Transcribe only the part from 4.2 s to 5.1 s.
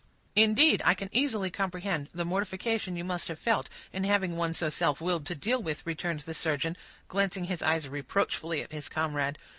one so self